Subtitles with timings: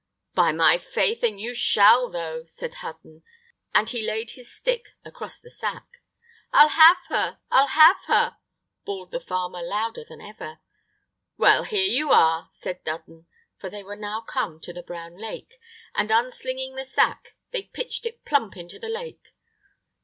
[0.33, 3.21] "By my faith and you shall, though," said Hudden,
[3.71, 6.01] and he laid his stick across the sack.
[6.51, 7.37] "I'll have her!
[7.51, 8.37] I'll have her!"
[8.83, 10.59] bawled the farmer, louder than ever.
[11.37, 13.27] "Well, here you are," said Dudden,
[13.59, 15.59] for they were now come to the Brown Lake,
[15.93, 19.35] and, unslinging the sack, they pitched it plump into the lake.